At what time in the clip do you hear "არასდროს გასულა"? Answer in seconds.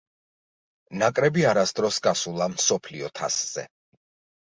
1.51-2.51